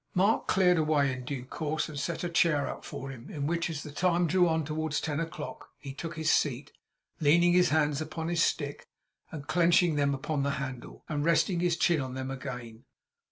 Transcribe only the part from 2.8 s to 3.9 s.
for him, in which, as